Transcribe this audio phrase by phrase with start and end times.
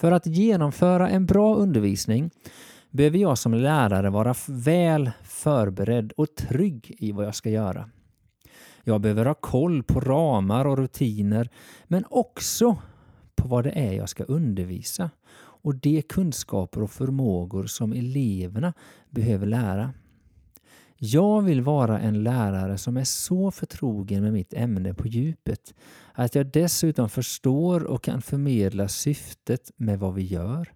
[0.00, 2.30] För att genomföra en bra undervisning
[2.90, 7.90] behöver jag som lärare vara väl förberedd och trygg i vad jag ska göra.
[8.84, 11.48] Jag behöver ha koll på ramar och rutiner
[11.84, 12.76] men också
[13.34, 18.72] på vad det är jag ska undervisa och de kunskaper och förmågor som eleverna
[19.10, 19.92] behöver lära.
[21.02, 25.74] Jag vill vara en lärare som är så förtrogen med mitt ämne på djupet
[26.12, 30.72] att jag dessutom förstår och kan förmedla syftet med vad vi gör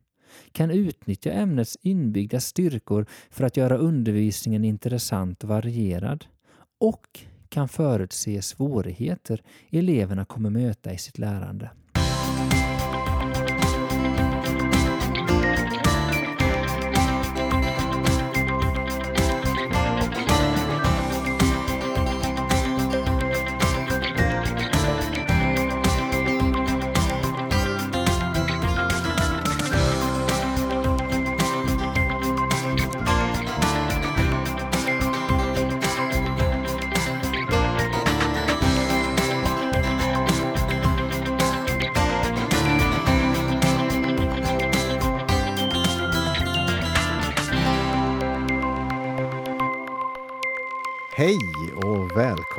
[0.52, 6.26] kan utnyttja ämnets inbyggda styrkor för att göra undervisningen intressant och varierad
[6.80, 11.70] och kan förutse svårigheter eleverna kommer möta i sitt lärande.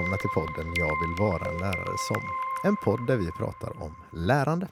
[0.05, 2.21] Välkomna till podden Jag vill vara en lärare som.
[2.65, 3.95] En podd där vi pratar om
[4.27, 4.67] lärande.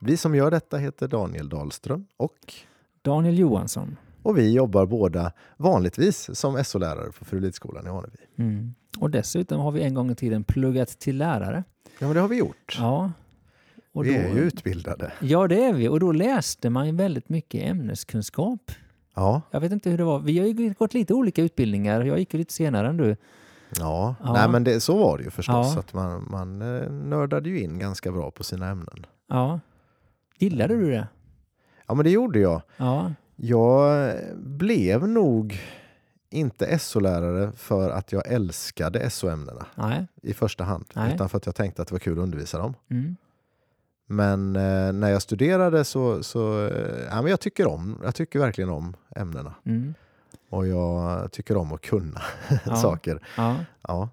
[0.00, 2.54] Vi som gör detta heter Daniel Dahlström och
[3.02, 3.96] Daniel Johansson.
[4.22, 8.16] och vi jobbar båda vanligtvis som SO-lärare på Furulidskolan i Anevi.
[8.38, 8.74] Mm.
[8.98, 11.64] Och dessutom har vi en gång i tiden pluggat till lärare.
[11.98, 12.76] Ja, men det har vi gjort.
[12.78, 13.12] Ja.
[13.92, 15.12] Och vi då- är ju utbildade.
[15.20, 15.88] Ja, det är vi.
[15.88, 18.70] Och då läste man väldigt mycket ämneskunskap.
[19.14, 20.18] Ja, Jag vet inte hur det var.
[20.20, 22.02] Vi har ju gått lite olika utbildningar.
[22.04, 23.16] Jag gick lite senare än du.
[23.78, 24.14] Ja.
[24.24, 24.32] Ja.
[24.32, 25.72] Nej, men det, så var det ju förstås.
[25.74, 25.80] Ja.
[25.80, 29.06] Att man, man eh, nördade ju in ganska bra på sina ämnen.
[29.28, 29.60] Ja.
[30.38, 31.08] Gillade du det?
[31.86, 32.62] Ja, men det gjorde jag.
[32.76, 33.12] Ja.
[33.36, 35.60] Jag blev nog
[36.30, 39.66] inte SO-lärare för att jag älskade SO-ämnena
[40.22, 41.14] i första hand, Nej.
[41.14, 42.74] utan för att jag tänkte att det var kul att undervisa dem.
[42.90, 43.16] Mm.
[44.06, 48.38] Men eh, när jag studerade så, så eh, ja, men jag tycker om, jag tycker
[48.38, 49.54] verkligen om ämnena.
[49.64, 49.94] Mm.
[50.48, 52.20] Och jag tycker om att kunna
[52.66, 52.76] Ja.
[52.76, 53.22] saker.
[53.36, 53.56] Ja.
[53.88, 54.08] Ja.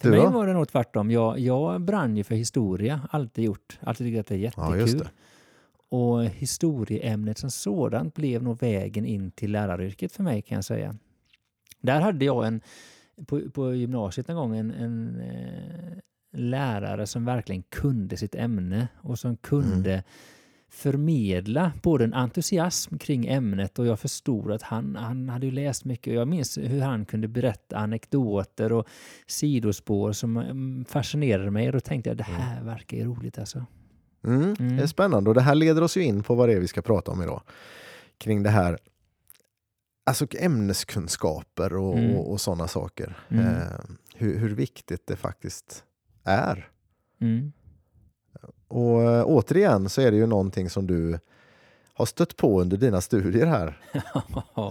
[0.00, 1.10] För mig var det nog tvärtom.
[1.10, 3.00] Jag, jag brann ju för historia.
[3.10, 3.78] Alltid gjort.
[3.80, 4.98] Alltid tyckt att det är jättekul.
[4.98, 5.10] Det.
[5.88, 10.94] Och historieämnet som sådant blev nog vägen in till läraryrket för mig kan jag säga.
[11.80, 12.60] Där hade jag en,
[13.26, 15.98] på, på gymnasiet en gång en, en eh,
[16.32, 20.04] lärare som verkligen kunde sitt ämne och som kunde
[20.68, 25.84] förmedla både en entusiasm kring ämnet och jag förstod att han, han hade ju läst
[25.84, 28.86] mycket jag minns hur han kunde berätta anekdoter och
[29.26, 33.66] sidospår som mm, fascinerade mig och då tänkte jag det här verkar ju roligt alltså.
[34.24, 34.76] Mm, Mm.
[34.76, 36.68] Det är spännande och det här leder oss ju in på vad det är vi
[36.68, 37.42] ska prata om idag.
[38.18, 38.78] Kring det här
[40.08, 42.16] Alltså ämneskunskaper och, Mm.
[42.16, 43.16] och, och sådana saker.
[43.28, 43.44] Mm.
[43.46, 43.62] Eh,
[44.14, 45.84] hur, hur viktigt det faktiskt
[46.24, 46.68] är.
[47.20, 47.52] Mm.
[48.68, 51.18] Och eh, återigen så är det ju någonting som du
[51.94, 53.80] har stött på under dina studier här.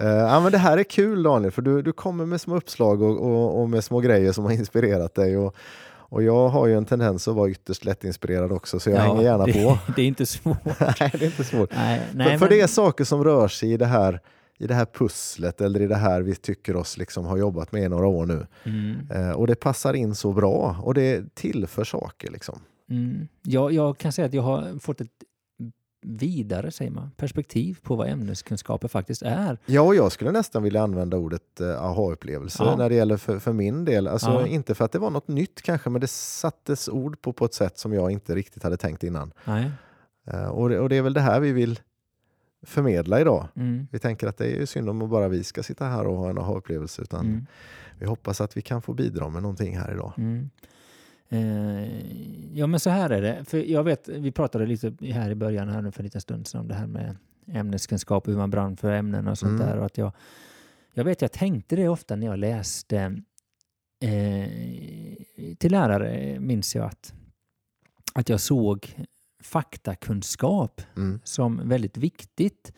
[0.02, 3.02] Eh, ja, men det här är kul Daniel, för du, du kommer med små uppslag
[3.02, 5.38] och, och, och med små grejer som har inspirerat dig.
[5.38, 5.56] Och,
[5.88, 9.46] och jag har ju en tendens att vara ytterst lättinspirerad också, så jag hänger gärna
[9.46, 9.78] det, på.
[9.96, 10.58] Det är inte svårt.
[10.80, 11.70] Nej, det är inte svårt.
[11.76, 14.20] Nej, för, nej, för men- det är saker som rör sig i det här
[14.58, 17.84] i det här pusslet eller i det här vi tycker oss liksom ha jobbat med
[17.84, 18.48] i några år nu.
[18.64, 22.32] Mm, Eh, och det passar in så bra och det tillför saker.
[22.32, 22.60] Liksom.
[22.90, 23.28] Mm.
[23.44, 25.12] Jag, jag kan säga att jag har fått ett
[26.08, 29.58] vidare säger man, perspektiv på vad ämneskunskaper faktiskt är.
[29.66, 32.76] Ja, och jag skulle nästan vilja använda ordet eh, aha-upplevelse Ja.
[32.78, 34.08] när det gäller för, för min del.
[34.08, 34.48] Alltså, Ja.
[34.48, 37.54] Inte för att det var något nytt kanske, men det sattes ord på på ett
[37.54, 39.32] sätt som jag inte riktigt hade tänkt innan.
[40.26, 41.80] Eh, och, det, och det är väl det här vi vill
[42.66, 43.48] förmedla idag.
[43.56, 46.18] Mm, Vi tänker att det är ju synd om bara vi ska sitta här och
[46.18, 47.46] ha en aha-upplevelse, utan mm,
[48.00, 50.14] vi hoppas att vi kan få bidra med någonting här idag.
[50.18, 50.50] mm.
[51.30, 53.46] Eh, ja men så här är det.
[53.46, 56.48] För jag vet, vi pratade lite här i början här nu för en liten stund
[56.48, 57.16] sedan om det här med
[57.48, 59.68] ämneskunskap och hur man brann för ämnen och sånt Mm.
[59.68, 59.78] där.
[59.78, 60.12] Och att jag,
[60.94, 62.98] jag vet, jag tänkte det ofta när jag läste
[64.04, 64.50] eh,
[65.58, 67.14] till lärare minns jag att,
[68.14, 68.96] att jag såg
[69.44, 71.20] faktakunskap Mm.
[71.24, 72.74] som väldigt viktigt.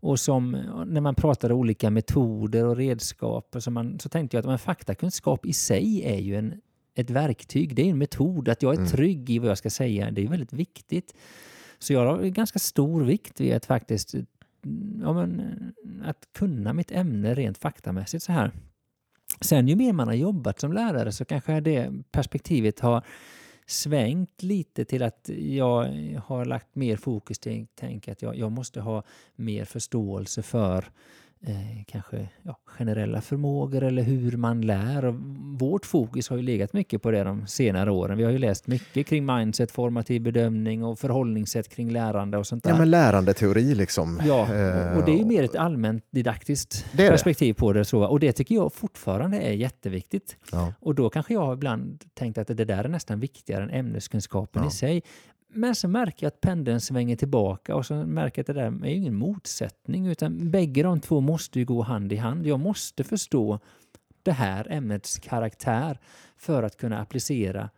[0.00, 0.50] Och som
[0.86, 5.46] när man pratade olika metoder och redskap så, man, så tänkte jag att men faktakunskap
[5.46, 6.60] i sig är ju en,
[6.98, 7.74] ett verktyg.
[7.74, 8.48] Det är en metod.
[8.48, 8.88] Att jag är Mm.
[8.90, 11.14] trygg i vad jag ska säga, det är väldigt viktigt.
[11.78, 15.74] Så jag har ganska stor vikt vid att faktiskt mm, ja, men,
[16.04, 18.52] att kunna mitt ämne rent faktamässigt så här.
[19.40, 23.04] Sen ju mer man har jobbat som lärare så kanske det perspektivet har
[23.66, 25.84] svängt lite till att jag
[26.24, 29.02] har lagt mer fokus till tänk att jag, jag måste ha
[29.36, 30.84] mer förståelse för
[31.46, 35.04] eh, kanske ja, generella förmågor eller hur man lär.
[35.04, 35.14] Och
[35.58, 38.18] vårt fokus har ju legat mycket på det de senare åren.
[38.18, 42.64] Vi har ju läst mycket kring mindset, formativ bedömning och förhållningssätt kring lärande och sånt
[42.64, 42.70] där.
[42.70, 44.20] Ja, men lärandeteori liksom.
[44.26, 44.40] Ja,
[44.96, 47.84] och det är ju mer ett allmänt didaktiskt Det perspektiv på det.
[47.84, 48.04] Så.
[48.06, 50.36] Och det tycker jag fortfarande är jätteviktigt.
[50.52, 50.72] Ja.
[50.80, 54.68] Och då kanske jag ibland tänkt att det där är nästan viktigare än ämneskunskapen Ja.
[54.68, 55.02] i sig.
[55.50, 58.84] Men så märker jag att pendeln svänger tillbaka och så märker jag att det där
[58.84, 62.46] är ju ingen motsättning utan bägge de två måste ju gå hand i hand.
[62.46, 63.60] Jag måste förstå
[64.22, 65.98] det här ämnets karaktär
[66.36, 67.70] för att kunna applicera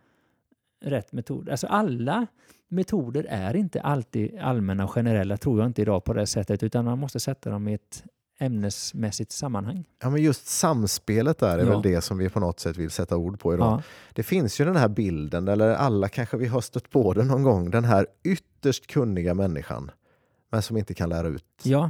[0.81, 1.49] rätt metod.
[1.49, 2.27] Alltså alla
[2.67, 6.85] metoder är inte alltid allmänna och generella tror jag inte idag på det sättet utan
[6.85, 8.03] man måste sätta dem i ett
[8.41, 9.85] ämnesmässigt sammanhang.
[10.01, 11.69] Ja, men just samspelet där är Ja.
[11.69, 13.67] väl det som vi på något sätt vill sätta ord på idag.
[13.67, 13.81] Ja,
[14.13, 17.43] Det finns ju den här bilden, eller alla kanske vi har stött på den någon
[17.43, 19.91] gång, den här ytterst kunniga människan,
[20.51, 21.43] men som inte kan lära ut.
[21.63, 21.89] ja,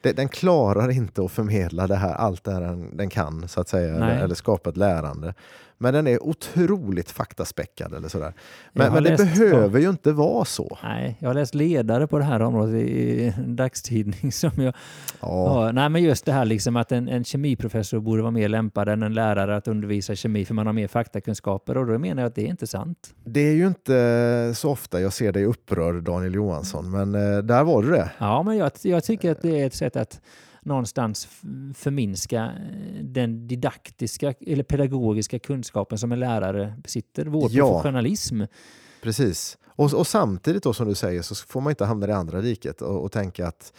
[0.00, 3.60] Det- Den klarar inte att förmedla det här, allt det här den, den kan, så
[3.60, 5.34] att säga, eller, eller skapa ett lärande.
[5.82, 8.32] Men den är otroligt faktaspäckad eller sådär.
[8.72, 10.78] Men, men det läst- behöver ju inte vara så.
[10.82, 14.74] nej, jag har läst ledare på det här området i en dagstidning som jag
[15.20, 18.48] Ja, Ja, nej, men just det här liksom att en, en kemiprofessor borde vara mer
[18.48, 22.22] lämpad än en lärare att undervisa kemi för man har mer faktakunskaper och då menar
[22.22, 23.14] jag att det är inte sant.
[23.24, 27.64] Det är ju inte så ofta jag ser dig upprörd, Daniel Johansson, men eh, där
[27.64, 28.10] var du det.
[28.18, 30.20] Ja, men jag, jag tycker att det är ett sätt att
[30.64, 31.28] någonstans
[31.74, 37.68] förminska eh, den didaktiska eller pedagogiska kunskapen som en lärare besitter, vår Ja.
[37.68, 38.42] professionalism.
[39.02, 39.58] Precis.
[39.66, 42.40] Och, och samtidigt då som du säger så får man inte hamna i det andra
[42.40, 43.72] riket och, och tänka att,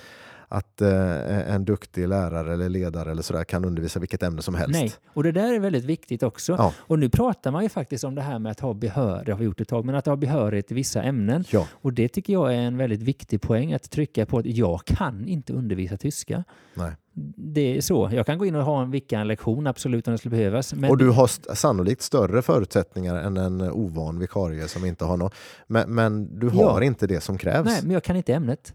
[0.53, 4.79] att eh, en duktig lärare eller ledare eller sådär kan undervisa vilket ämne som helst.
[4.79, 6.55] Nej, och det där är väldigt viktigt också.
[6.57, 6.73] Ja.
[6.77, 9.39] Och nu pratar man ju faktiskt om det här med att ha behörighet, det har
[9.39, 11.43] vi gjort ett tag, men att ha behörighet i vissa ämnen.
[11.49, 14.85] Ja, Och det tycker jag är en väldigt viktig poäng att trycka på att jag
[14.85, 16.43] kan inte undervisa tyska.
[16.73, 16.91] nej.
[17.35, 18.09] Det är så.
[18.13, 20.73] Jag kan gå in och ha en vicka en lektion, absolut om det skulle behövas.
[20.73, 25.17] Men och du har st- sannolikt större förutsättningar än en ovan vikarie som inte har
[25.17, 25.35] något.
[25.67, 26.83] Men, men du har Ja.
[26.83, 27.65] inte det som krävs.
[27.65, 28.73] Nej, men jag kan inte ämnet.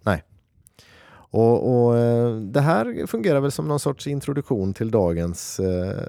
[1.31, 6.03] Och, och eh, Det här fungerar väl som någon sorts introduktion till dagens eh,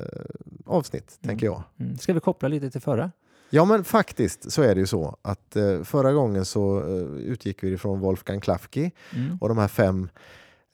[0.66, 1.30] avsnitt, Mm.
[1.30, 1.64] tänker jag.
[1.80, 1.98] Mm.
[1.98, 3.12] Ska vi koppla lite till förra?
[3.50, 7.64] Ja men faktiskt så är det ju så att eh, förra gången så eh, utgick
[7.64, 9.38] vi ifrån Wolfgang Klafki Mm.
[9.42, 10.10] och de här fem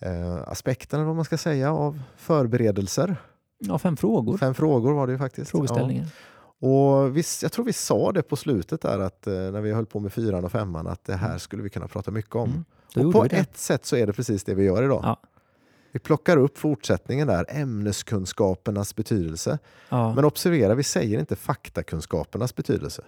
[0.02, 3.16] eh, aspekterna vad man ska säga av förberedelser.
[3.60, 4.38] Ja, fem frågor.
[4.38, 5.52] Fem frågor var det ju faktiskt.
[5.52, 6.04] Frågeställningar.
[6.60, 6.68] Ja.
[6.68, 9.86] Och vi, jag tror vi sa det på slutet där att eh, när vi höll
[9.86, 12.66] på med fyran och femman att det här skulle vi kunna prata mycket om.
[12.94, 15.02] Då Och på ett sätt så är det precis det vi gör idag.
[15.04, 15.22] Ja.
[15.92, 19.60] Vi plockar upp fortsättningen där, ämneskunskapernas betydelse.
[19.90, 20.16] Ja.
[20.16, 23.04] Men observera, vi säger inte faktakunskapernas betydelse.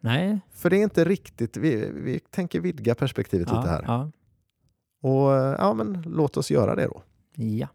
[0.00, 0.40] Nej.
[0.52, 3.84] För det är inte riktigt, vi, vi tänker vidga perspektivet Ja, lite här.
[3.86, 4.10] Ja.
[5.02, 7.02] Och ja, men låt oss göra det då.
[7.34, 7.68] ja.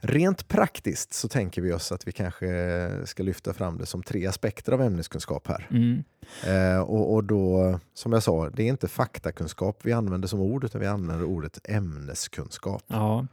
[0.00, 4.26] Rent praktiskt så tänker vi oss att vi kanske ska lyfta fram det som tre
[4.26, 5.68] aspekter av ämneskunskap här.
[5.70, 6.04] Mm.
[6.46, 10.64] Eh, och, och då, som jag sa, det är inte faktakunskap vi använder som ord
[10.64, 12.82] utan vi använder ordet ämneskunskap.
[12.86, 13.26] ja.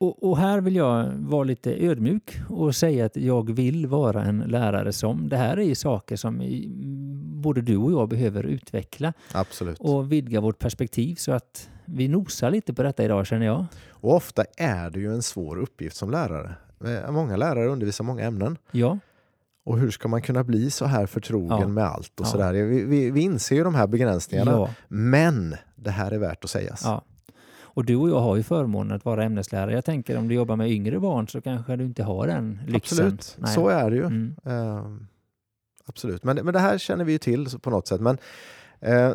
[0.00, 4.38] Och, och här vill jag vara lite ödmjuk och säga att jag vill vara en
[4.38, 5.28] lärare som.
[5.28, 6.42] Det här är ju saker som
[7.42, 9.78] både du och jag behöver utveckla Absolut.
[9.80, 13.66] och vidga vårt perspektiv så att vi nosar lite på detta idag känner jag.
[14.00, 16.54] Och ofta är det ju en svår uppgift som lärare.
[16.84, 18.58] Eh, Många lärare undervisar många ämnen.
[18.70, 18.98] Ja,
[19.64, 21.68] Och hur ska man kunna bli så här förtrogen Ja.
[21.68, 22.30] med allt och Ja.
[22.30, 22.52] sådär?
[22.52, 24.50] Vi, vi, vi inser ju de här begränsningarna.
[24.50, 26.80] ja, Men det här är värt att sägas.
[26.84, 27.04] ja.
[27.60, 29.72] Och du och jag har ju förmånen att vara ämneslärare.
[29.74, 32.76] Jag tänker om du jobbar med yngre barn så kanske du inte har den lyxen.
[33.06, 33.54] Absolut, Nej.
[33.54, 34.04] så är det ju.
[34.04, 34.34] Mm.
[34.44, 35.06] Ehm,
[35.86, 38.00] absolut, men, men det här känner vi ju till på något sätt.
[38.00, 38.18] Men
[38.80, 39.12] eh,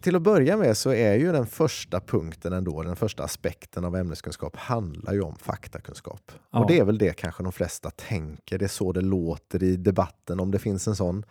[0.00, 3.96] till att börja med så är ju den första punkten ändå, den första aspekten av
[3.96, 6.32] ämneskunskap handlar ju om faktakunskap.
[6.50, 6.58] Ja.
[6.58, 9.76] Och det är väl det kanske de flesta tänker, det är så det låter i
[9.76, 10.40] debatten.
[10.40, 11.24] Om det finns en sån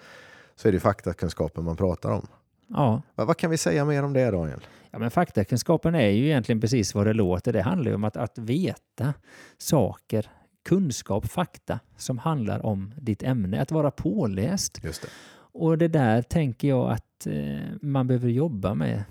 [0.56, 2.28] så är det faktakunskapen man pratar om.
[2.68, 3.02] Ja.
[3.16, 4.60] Vad, vad kan vi säga mer om det Daniel?
[4.92, 7.54] Ja, men faktakunskapen är ju egentligen precis vad det låter.
[7.54, 9.14] Det handlar ju om att, att veta
[9.58, 10.30] saker,
[10.66, 13.62] kunskap, fakta som handlar om ditt ämne.
[13.62, 14.80] Att vara påläst.
[14.84, 15.08] Just det.
[15.52, 19.04] Och det där tänker jag att eh, man behöver jobba med.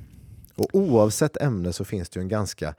[0.54, 2.74] Och oavsett ämne så finns det ju en ganska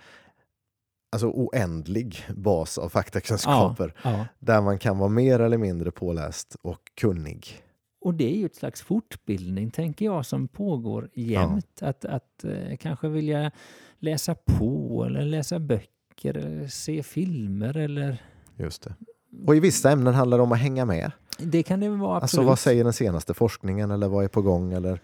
[1.12, 3.94] alltså oändlig bas av faktakunskaper.
[4.04, 4.26] Ja.
[4.40, 7.64] där man kan vara mer eller mindre påläst och kunnig.
[8.02, 11.82] Och det är ju ett slags fortbildning, tänker jag, som pågår jämt.
[11.82, 13.52] Att, att eh, kanske vilja
[14.00, 18.22] läsa på eller läsa böcker eller se filmer eller
[18.56, 18.94] Just det.
[19.46, 21.12] Och i vissa ämnen handlar det om att hänga med.
[21.39, 22.24] Det kan det vara absolut.
[22.24, 25.01] Alltså vad säger den senaste forskningen eller vad är på gång eller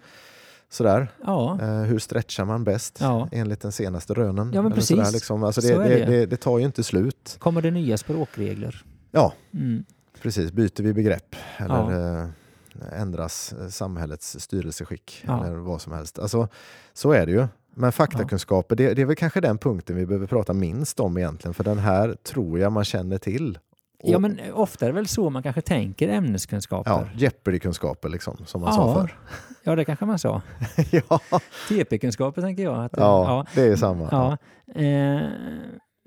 [0.68, 1.08] sådär.
[1.24, 3.28] Ja, Eh, hur stretchar man bäst Ja.
[3.32, 4.50] enligt den senaste rönen?
[4.54, 4.96] Ja, men eller precis.
[4.96, 5.44] Sådär, liksom.
[5.44, 6.26] alltså det, Så det, det.
[6.26, 7.36] det, tar ju inte slut.
[7.38, 8.84] kommer det nya språkregler?
[9.10, 9.84] Ja, Mm.
[10.22, 10.52] precis.
[10.52, 12.22] Byter vi begrepp eller Ja.
[12.22, 15.46] eh, ändras eh, samhällets styrelseskick Ja.
[15.46, 16.18] eller vad som helst.
[16.18, 16.48] Alltså,
[16.92, 17.46] så är det ju.
[17.78, 21.54] Men faktakunskaper, det, det är väl kanske den punkten vi behöver prata minst om egentligen,
[21.54, 23.58] för den här tror jag man känner till.
[23.98, 26.90] Ja, men ofta är det väl så man kanske tänker ämneskunskaper.
[26.90, 28.76] Ja, Jeopardy-kunskaper liksom, som man Ja.
[28.76, 29.18] sa förr.
[29.64, 30.42] Ja, det kanske man sa.
[30.90, 31.20] ja,
[31.68, 32.84] TP-kunskaper tänker jag.
[32.84, 34.08] Att, ja, det är samma.
[34.10, 34.36] ja.
[34.82, 35.22] Eh,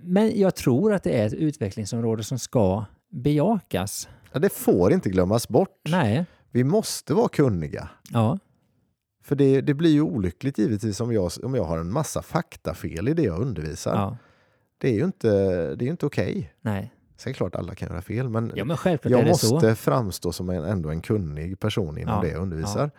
[0.01, 4.10] men jag tror att det är ett utvecklingsområde som ska bejakas.
[4.34, 5.77] Ja, det får inte glömmas bort.
[5.89, 6.25] Nej.
[6.51, 7.89] Vi måste vara kunniga.
[8.12, 8.39] Ja.
[9.24, 13.08] För det, det blir ju olyckligt givetvis om jag, om jag har en massa faktafel
[13.08, 13.96] i det jag undervisar.
[13.96, 14.17] ja.
[14.77, 15.27] Det är ju inte,
[15.75, 16.53] det är ju inte okej.
[16.62, 16.93] Nej.
[17.20, 19.76] Sen klart alla kan göra fel, men Ja, men jag måste så.
[19.76, 22.92] framstå som en, ändå en kunnig person inom Ja, det jag undervisar.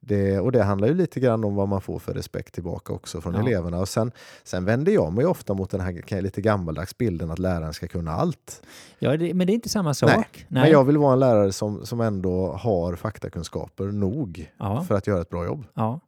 [0.00, 3.20] Det, och det handlar ju lite grann om vad man får för respekt tillbaka också
[3.20, 3.40] från Ja.
[3.40, 3.78] eleverna.
[3.80, 4.12] Och sen,
[4.44, 8.12] sen vänder jag mig ofta mot den här lite gammaldags bilden att läraren ska kunna
[8.12, 8.62] allt.
[8.98, 10.08] Ja, det, men det är inte samma sak.
[10.10, 10.62] Nej, Nej.
[10.62, 14.82] Men jag vill vara en lärare som, som ändå har faktakunskaper nog ja.
[14.84, 15.64] för att göra ett bra jobb.
[15.74, 16.00] Ja.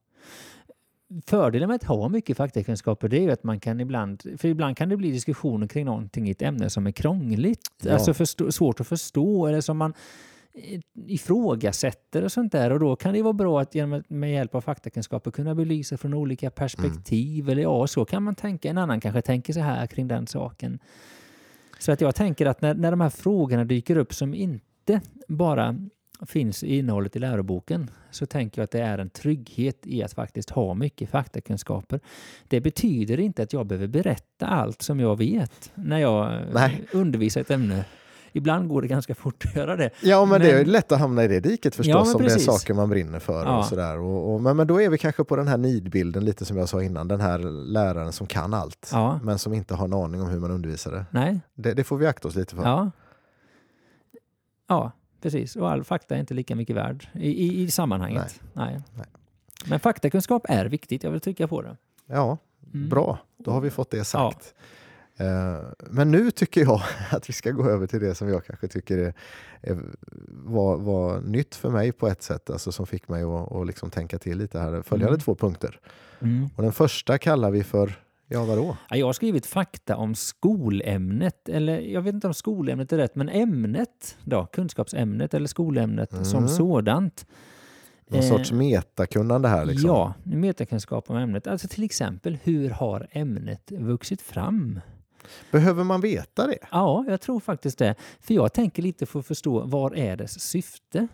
[1.27, 4.77] Fördelen med att ha mycket faktakunskaper det är ju att man kan ibland, för ibland
[4.77, 7.93] kan det bli diskussioner kring någonting i ett ämne som är krångligt, Ja.
[7.93, 9.95] alltså förstå, svårt att förstå eller som man
[10.55, 14.55] eh, ifrågasätter och sånt där och då kan det vara bra att genom, med hjälp
[14.55, 19.01] av faktakunskaper kunna belysa från olika perspektiv eller ja, så kan man tänka, en annan
[19.01, 20.79] kanske tänker så här kring den saken.
[21.79, 25.77] Så att jag tänker att när, när de här frågorna dyker upp som inte bara
[26.27, 30.13] finns i innehållet i läroboken så tänker jag att det är en trygghet i att
[30.13, 32.01] faktiskt ha mycket faktakunskaper.
[32.49, 36.85] Det betyder inte att jag behöver berätta allt som jag vet när jag Nej.
[36.93, 37.85] undervisar ett ämne.
[38.33, 39.91] Ibland går det ganska fort att göra det.
[40.03, 42.23] Ja, men, det är Men- lätt att hamna i det diket förstås Ja, men om
[42.23, 43.45] det är saker man brinner för.
[43.45, 43.59] Ja.
[43.59, 43.99] Och sådär.
[43.99, 46.69] Och, och, men, men då är vi kanske på den här nidbilden, lite som jag
[46.69, 47.39] sa innan, den här
[47.73, 50.93] läraren som kan allt, Ja, men som inte har en aning om hur man undervisar
[50.93, 51.07] det.
[51.11, 52.63] nej, Det, det får vi akta oss lite för.
[52.63, 52.91] ja.
[54.69, 54.93] Ja,
[55.27, 55.57] precis.
[55.57, 58.41] Och all fakta är inte lika mycket värd i, i, i sammanhanget.
[58.53, 58.81] Nej.
[58.95, 59.07] Nej.
[59.67, 61.77] Men faktakunskap är viktigt, jag vill trycka på det.
[62.07, 62.39] Ja,
[62.75, 62.89] Mm.
[62.89, 63.19] bra.
[63.39, 64.55] Då har vi fått det sagt.
[65.17, 65.59] Eh,
[65.91, 68.99] Men nu tycker jag att vi ska gå över till det som jag kanske tycker
[68.99, 69.15] är,
[69.61, 69.79] är,
[70.45, 73.91] var, var nytt för mig på ett sätt, alltså som fick mig att, att liksom
[73.91, 74.83] tänka till lite här.
[74.83, 75.21] Följande Mm.
[75.21, 75.81] två punkter.
[76.21, 76.49] Mm.
[76.57, 77.93] Och den första kallar vi för,
[78.29, 78.77] ja vadå?
[78.91, 83.15] Ja, Jag har skrivit fakta om skolämnet, eller jag vet inte om skolämnet är rätt,
[83.17, 86.49] men ämnet då, kunskapsämnet eller skolämnet som Mm.
[86.49, 87.27] sådant.
[88.09, 89.91] Någon Eh, sorts metakunnande här liksom?
[89.91, 91.47] Ja, metakunskap om ämnet.
[91.47, 94.81] Alltså till exempel, hur har ämnet vuxit fram?
[95.53, 96.59] Behöver man veta det?
[96.71, 97.95] Ja, jag tror faktiskt det.
[98.21, 101.09] För jag tänker lite för att förstå, vad är dess syfte?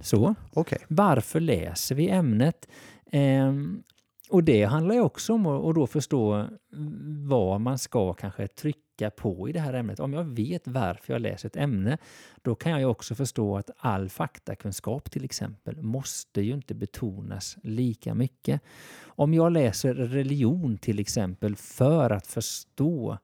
[0.00, 0.34] Så.
[0.52, 0.78] Okej.
[0.88, 2.68] Varför läser vi ämnet?
[3.12, 3.82] Ehm,
[4.30, 6.46] och det handlar ju också om att och då förstå
[7.28, 10.00] vad man ska kanske trycka på i det här ämnet.
[10.00, 11.98] Om jag vet varför jag läser ett ämne,
[12.42, 17.56] då kan jag ju också förstå att all faktakunskap till exempel måste ju inte betonas
[17.62, 18.60] lika mycket.
[19.04, 23.18] Om jag läser religion till exempel för att förstå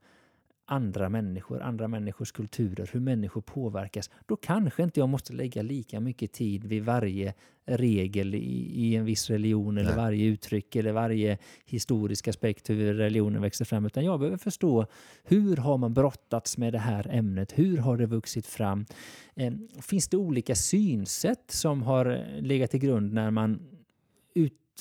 [0.71, 6.00] andra människor, andra människors kulturer, hur människor påverkas, då kanske inte jag måste lägga lika
[6.00, 7.35] mycket tid vid varje
[7.67, 9.97] regel i, i en viss religion eller Nej.
[9.97, 14.87] varje uttryck eller varje historisk aspekt hur religionen växer fram, utan jag behöver förstå
[15.25, 17.59] hur har man brottats med det här ämnet?
[17.59, 18.87] Hur har det vuxit fram?
[19.35, 23.61] Eh, finns det olika synsätt som har legat till grund när man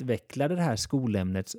[0.02, 1.52] utvecklade det här skolämnet?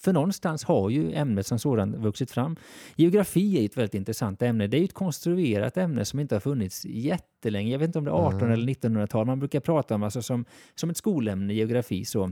[0.00, 2.56] För någonstans har ju ämnet som sådant vuxit fram.
[2.96, 4.66] Geografi är ett väldigt intressant ämne.
[4.66, 7.72] Det är ju ett konstruerat ämne som inte har funnits jättelänge.
[7.72, 8.52] Jag vet inte om det är 18 Mm.
[8.52, 9.26] eller 1900-tal.
[9.26, 12.04] Man brukar prata om alltså som, som ett skolämne, geografi.
[12.04, 12.30] Så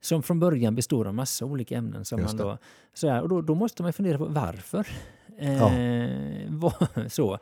[0.00, 2.04] som från början består av massa olika ämnen.
[2.04, 2.58] Som man då,
[2.94, 4.86] så här, och då, då måste man fundera på varför.
[5.38, 5.74] Ja.
[5.74, 6.10] Eh,
[6.48, 6.72] vad,
[7.08, 7.38] så.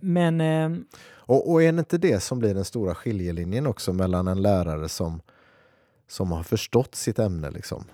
[0.00, 4.28] Men eh, Och, och är det inte det som blir den stora skiljelinjen också mellan
[4.28, 5.20] en lärare som,
[6.08, 7.50] som har förstått sitt ämne?
[7.50, 7.84] Liksom?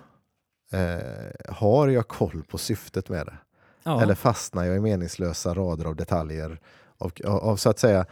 [0.71, 3.37] Eh, har jag koll på syftet med det?
[3.83, 6.59] ja, Eller fastnar jag i meningslösa rader av detaljer?
[6.97, 8.05] Av, av, av, så att säga,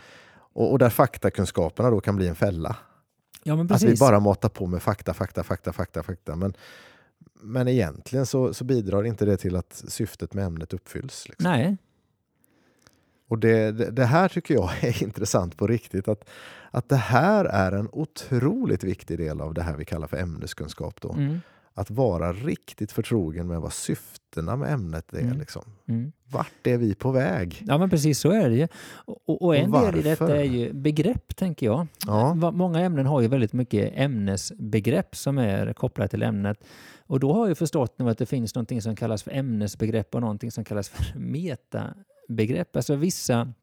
[0.53, 2.75] och, och där faktakunskaperna då kan bli en fälla.
[3.43, 6.35] ja, Att vi bara matar på med fakta, fakta, fakta, fakta, fakta.
[6.35, 6.53] Men,
[7.33, 11.27] men egentligen så, så bidrar inte det till att syftet med ämnet uppfylls.
[11.29, 11.51] Liksom.
[11.51, 11.77] Nej,
[13.31, 16.07] Och det, det, det här tycker jag är intressant på riktigt.
[16.07, 16.29] Att,
[16.71, 21.01] att det här är en otroligt viktig del av det här vi kallar för ämneskunskap.
[21.01, 21.13] Då.
[21.13, 21.39] mm.
[21.73, 25.19] att vara riktigt förtrogen med vad syftena med ämnet är.
[25.19, 25.39] Mm.
[25.39, 25.61] Liksom.
[25.87, 26.11] Mm.
[26.31, 27.63] Vart är vi på väg?
[27.67, 28.67] Ja men precis så är det ju.
[29.05, 30.39] Och, och en Och del i detta varför?
[30.39, 31.87] är ju begrepp tänker jag.
[32.07, 36.63] Ja, Många ämnen har ju väldigt mycket ämnesbegrepp som är kopplade till ämnet.
[37.07, 40.21] Och då har jag förstått nu att det finns någonting som kallas för ämnesbegrepp och
[40.21, 41.19] någonting som kallas för
[42.31, 42.75] metabegrepp.
[42.75, 43.53] Alltså vissa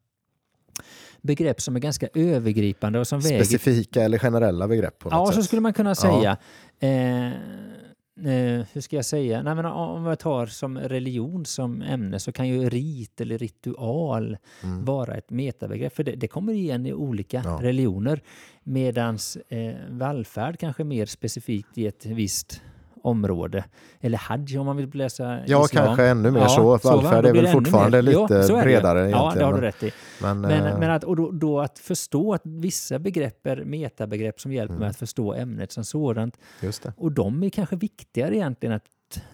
[1.21, 5.25] begrepp som är ganska övergripande och som väger specifika eller generella begrepp på något Ja,
[5.27, 5.35] sätt.
[5.35, 6.37] så skulle man kunna säga.
[6.79, 9.43] Eh, eh, hur ska jag säga?
[9.43, 14.37] Nej, men om jag tar som religion som ämne så kan ju rit eller ritual
[14.63, 14.85] Mm.
[14.85, 15.95] vara ett metabegrepp.
[15.95, 17.59] För det, det kommer igen i olika Ja.
[17.61, 18.21] religioner.
[18.63, 22.61] Medans eh, välfärd kanske mer specifikt i ett visst
[23.03, 23.63] område.
[24.01, 25.85] Eller hajj om man vill läsa Ja, islam.
[25.85, 26.63] kanske ännu mer Ja, så.
[26.63, 26.79] va?
[26.95, 28.61] Välfärd Då är väl fortfarande lite det ju.
[28.61, 29.91] bredare Ja, det har du rätt i.
[30.21, 34.39] Men, Men, eh, men att, och då, då att förstå att vissa begrepp är metabegrepp
[34.41, 34.79] som hjälper Mm.
[34.79, 36.37] mig att förstå ämnet som sådant.
[36.61, 36.93] just det.
[36.97, 38.83] Och de är kanske viktigare egentligen att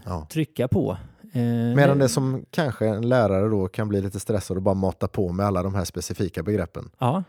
[0.03, 0.27] Ja.
[0.31, 0.97] trycka på.
[1.33, 1.41] Eh,
[1.75, 5.31] Medan det som kanske en lärare då kan bli lite stressad och bara mata på
[5.31, 6.89] med alla de här specifika begreppen.
[6.99, 7.23] Ja,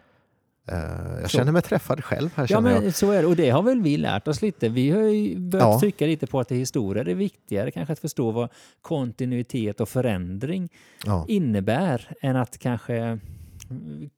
[0.66, 1.28] jag Så.
[1.28, 2.62] känner mig träffad själv här ja jag.
[2.62, 3.28] men så är det.
[3.28, 4.68] Och det har väl vi lärt oss lite.
[4.68, 5.80] Vi har ju börjat Ja.
[5.80, 8.48] trycka lite på att det historia är viktigare kanske att förstå vad
[8.82, 10.68] kontinuitet och förändring
[11.04, 13.18] Ja, innebär än att kanske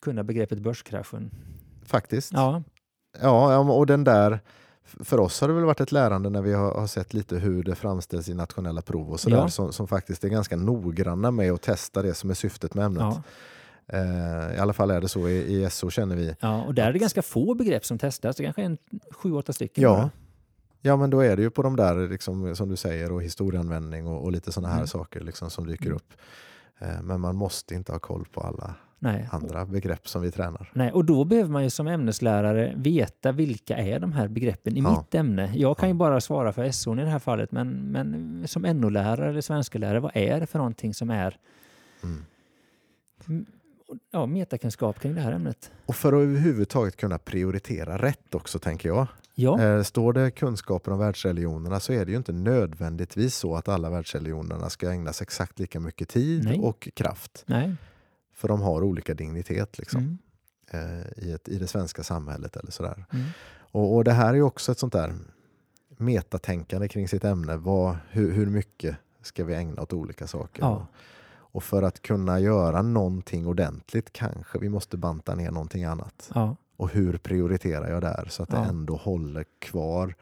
[0.02, 1.30] kunna begreppet börskraschen.
[1.86, 2.32] faktiskt.
[2.32, 2.62] Ja,
[3.22, 4.40] Ja, och den där,
[5.04, 7.74] för oss har det väl varit ett lärande när vi har, sett lite hur det
[7.74, 9.48] framställs i nationella prov och sådär, Ja.
[9.48, 13.00] som, som faktiskt är ganska noggranna med att testa det som är syftet med ämnet.
[13.02, 13.20] ja, Eh,
[14.57, 16.35] I alla fall är det så i, i SO känner vi.
[16.40, 16.62] ja.
[16.64, 18.37] Och där är det ganska få begrepp som testas.
[18.37, 18.78] Det kanske är en
[19.11, 19.83] sju, åtta stycken.
[19.85, 19.90] Ja.
[19.97, 20.11] bara.
[20.80, 24.07] Ja men då är det ju på de där liksom, som du säger och historieanvändning
[24.07, 24.87] och, och lite sådana här Mm.
[24.87, 25.97] saker liksom, som dyker Mm.
[25.97, 26.12] upp.
[26.78, 29.28] Eh, men man måste inte ha koll på alla Nej.
[29.33, 30.71] andra begrepp som vi tränar.
[30.75, 34.80] Nej, och då behöver man ju som ämneslärare veta vilka är de här begreppen i
[34.80, 34.99] Ja.
[34.99, 35.52] mitt ämne.
[35.54, 39.28] Jag kan ju bara svara för SO i det här fallet, men, men som NO-lärare
[39.28, 41.37] eller svensklärare, vad är det för någonting som är
[42.02, 43.47] Mm.
[44.11, 45.71] Ja, metakunskap kring det här ämnet?
[45.87, 49.07] Och för att överhuvudtaget kunna prioritera rätt också tänker jag.
[49.35, 53.68] Ja, Eh, Står det kunskaper om världsreligionerna så är det ju inte nödvändigtvis så att
[53.68, 56.59] alla världsreligionerna ska ägnas exakt lika mycket tid Nej.
[56.61, 57.42] och kraft.
[57.46, 57.74] nej.
[58.35, 60.18] För de har olika dignitet liksom,
[60.72, 60.98] Mm.
[61.01, 62.57] eh, i, ett, i det svenska samhället.
[62.57, 63.05] eller sådär.
[63.12, 63.24] Mm.
[63.72, 65.14] Och, och det här är ju också ett sånt där
[65.96, 67.57] metatänkande kring sitt ämne.
[67.57, 70.62] Vad, hur, hur mycket ska vi ägna åt olika saker?
[70.62, 70.87] Ja.
[71.52, 76.30] Och för att kunna göra någonting ordentligt kanske vi måste banta ner någonting annat.
[76.34, 78.64] Ja, Och hur prioriterar jag där så att det Ja.
[78.64, 80.14] ändå håller kvar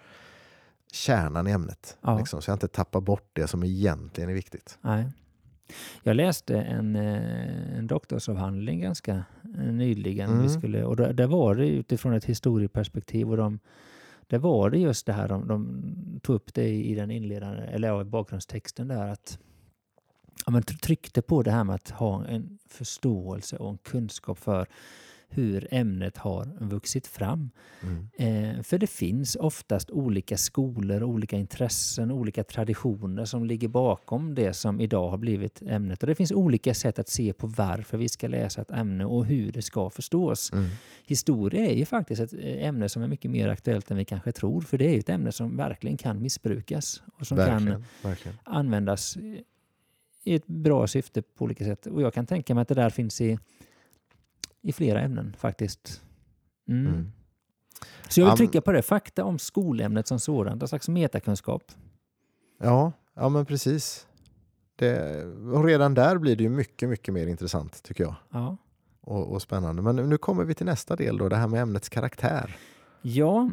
[0.92, 1.98] kärnan i ämnet.
[2.00, 2.18] Ja.
[2.18, 4.78] Liksom, så jag inte tappar bort det som egentligen är viktigt.
[4.80, 5.06] nej.
[6.02, 9.24] Jag läste en, eh, en doktorsavhandling ganska
[9.58, 10.30] eh, nyligen.
[10.30, 10.42] Mm.
[10.42, 13.58] Vi skulle, och där, där var det utifrån ett historieperspektiv och de,
[14.26, 17.88] där var det just det här, de, de tog upp det i den inledande, eller
[17.88, 19.38] ja, i bakgrundstexten där att
[20.46, 24.38] ja, men tr- tryckte på det här med att ha en förståelse och en kunskap
[24.38, 24.66] för
[25.28, 27.50] hur ämnet har vuxit fram.
[27.82, 28.08] Mm.
[28.18, 34.52] Eh, för det finns oftast olika skolor, olika intressen, olika traditioner som ligger bakom det
[34.52, 36.02] som idag har blivit ämnet.
[36.02, 39.26] Och det finns olika sätt att se på varför vi ska läsa ett ämne och
[39.26, 40.52] hur det ska förstås.
[40.52, 40.68] Mm.
[41.06, 44.32] Historia är ju faktiskt ett eh, ämne som är mycket mer aktuellt än vi kanske
[44.32, 44.60] tror.
[44.60, 48.38] För det är ett ämne som verkligen kan missbrukas och som kan Verkligen, verkligen.
[48.44, 49.16] användas
[50.26, 51.86] i ett bra syfte på olika sätt.
[51.86, 53.38] Och jag kan tänka mig att det där finns i,
[54.62, 56.02] i flera ämnen faktiskt.
[56.68, 56.86] Mm.
[56.86, 57.12] Mm.
[58.08, 58.82] Så jag vill trycka på det.
[58.82, 61.62] Fakta om skolämnet som sådant, en slags metakunskap.
[62.58, 64.06] Ja, ja, men precis.
[64.76, 65.24] Det,
[65.64, 68.14] redan där blir det ju mycket, mycket mer intressant tycker jag.
[68.30, 68.56] Ja.
[69.00, 69.82] Och, och spännande.
[69.82, 72.56] Men nu kommer vi till nästa del då, det här med ämnets karaktär.
[73.02, 73.50] ja,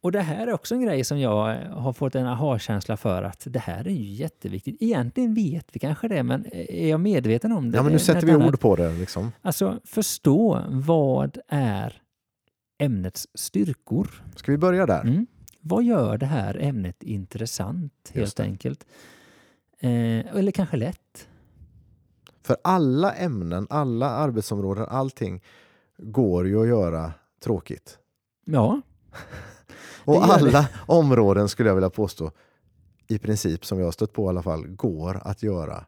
[0.00, 3.22] och det här är också en grej som jag eh, har fått en aha-känsla för
[3.22, 4.76] att det här är ju jätteviktigt.
[4.80, 7.76] Egentligen vet vi kanske det, men är jag medveten om det?
[7.76, 8.48] Ja, men nu sätter vi annat.
[8.48, 8.92] ord på det.
[8.92, 9.32] Liksom.
[9.42, 12.02] Alltså förstå vad är
[12.78, 14.22] ämnets styrkor?
[14.36, 15.00] Ska vi börja där?
[15.00, 15.26] Mm.
[15.60, 18.86] Vad gör det här ämnet intressant helt enkelt?
[19.80, 21.28] Eh, eller kanske lätt?
[22.42, 25.42] För alla ämnen, alla arbetsområden, allting
[25.98, 27.98] går ju att göra tråkigt.
[28.44, 28.80] Ja,
[30.04, 30.28] Och gör det.
[30.32, 32.30] alla områden skulle jag vilja påstå,
[33.08, 35.84] i princip som jag har stött på i alla fall, går att göra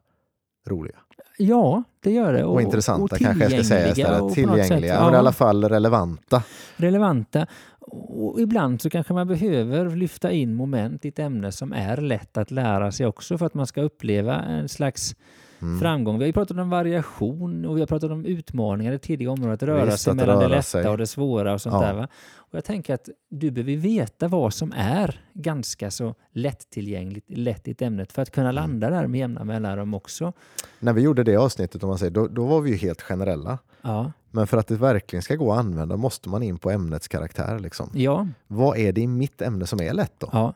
[0.67, 0.97] roliga.
[1.37, 2.43] ja det gör det.
[2.43, 4.21] Och, intressanta kanske jag ska säga tillgängliga istället.
[4.21, 6.43] och något sätt, Tillgängliga, ja, men i alla fall relevanta.
[6.75, 7.47] relevanta.
[7.93, 12.37] Och ibland så kanske man behöver lyfta in moment i ett ämne som är lätt
[12.37, 15.15] att lära sig också för att man ska uppleva en slags
[15.61, 15.79] Mm.
[15.79, 16.17] framgång.
[16.17, 19.53] Vi har ju pratat om variation och vi har pratat om utmaningar i tidiga områden,
[19.53, 20.87] att röra Visst, sig att mellan det röra lätta sig.
[20.87, 21.81] och det svåra och sånt Ja.
[21.81, 21.93] där.
[21.93, 22.07] Va?
[22.35, 27.71] Och jag tänker att du behöver veta vad som är ganska så lättillgängligt, lätt i
[27.71, 28.55] ett ämnet för att kunna Mm.
[28.55, 30.33] landa där med jämna mellanrum också.
[30.79, 33.57] När vi gjorde det avsnittet, om man säger, då, då var vi ju helt generella.
[33.81, 37.07] Ja, Men för att det verkligen ska gå att använda måste man in på ämnets
[37.07, 37.59] karaktär.
[37.59, 37.89] Liksom.
[37.93, 40.29] ja, Vad är det i mitt ämne som är lätt då?
[40.31, 40.53] ja,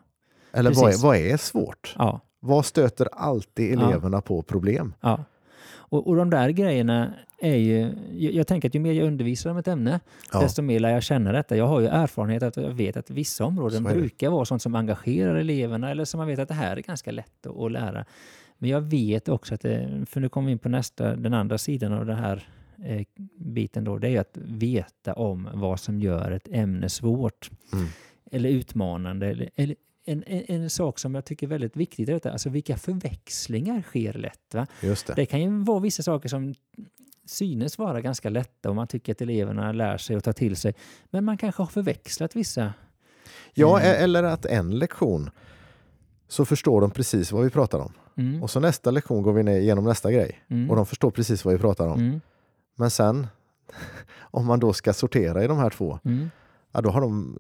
[0.52, 1.96] Eller vad är, vad är svårt?
[1.98, 2.20] ja.
[2.46, 3.88] Vad stöter alltid Ja.
[3.90, 4.94] eleverna på problem?
[5.02, 5.24] ja.
[5.88, 7.80] Och, och de där grejerna är ju...
[8.12, 10.00] Jag, jag tänker att ju mer jag undervisar om ett ämne,
[10.34, 10.40] Ja.
[10.40, 11.58] desto mer lär jag känna detta.
[11.58, 15.36] Jag har ju erfarenhet att jag vet att vissa områden brukar vara sånt som engagerar
[15.36, 18.06] eleverna eller som man vet att det här är ganska lätt att, att lära.
[18.58, 21.58] Men jag vet också att det, för nu kommer vi in på nästa, den andra
[21.58, 22.48] sidan av den här
[22.84, 23.02] eh,
[23.38, 27.86] biten då, det är att veta om vad som gör ett ämne svårt Mm.
[28.32, 29.28] eller utmanande.
[29.28, 32.50] Eller, eller en, en, en sak som jag tycker är väldigt viktigt är detta, alltså
[32.50, 34.54] vilka förväxlingar sker lätt.
[34.54, 34.68] Va?
[34.82, 35.16] Det.
[35.16, 36.54] Det kan ju vara vissa saker som
[37.26, 40.74] synes vara ganska lätta och man tycker att eleverna lär sig och tar till sig.
[41.10, 42.74] Men man kanske har förväxlat vissa.
[43.54, 43.92] Ja, Mm.
[43.92, 45.30] e- eller att en lektion
[46.28, 47.94] så förstår de precis vad vi pratar om.
[48.18, 48.44] Mm.
[48.44, 50.70] Och så nästa lektion går vi ner igenom nästa grej Mm.
[50.70, 52.00] och de förstår precis vad vi pratar om.
[52.00, 52.22] Mm.
[52.76, 53.28] Men sen,
[54.20, 56.30] om man då ska sortera i de här två, Mm.
[56.72, 57.40] ja, då har de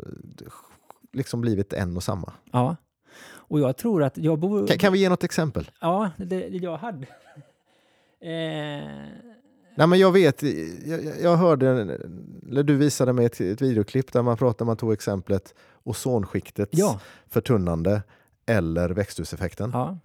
[1.16, 2.34] liksom blivit en och samma.
[2.52, 2.76] Ja.
[3.48, 4.68] Och jag tror att jag bor...
[4.68, 5.72] Kan, kan vi ge något exempel?
[5.82, 7.08] Ja, det, det jag hade...
[8.22, 8.30] Eh,
[9.78, 10.44] Nej, men jag vet,
[10.86, 11.68] jag, jag- hörde,
[12.50, 17.00] eller du visade mig ett, ett videoklipp där man pratade, man tog exemplet ozonskiktets ja,
[17.28, 18.04] förtunnande
[18.46, 19.70] eller växthuseffekten.
[19.74, 19.98] ja,